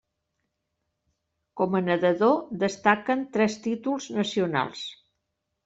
[1.61, 2.33] Com a nedador
[2.65, 4.85] destaquen tres títols nacionals.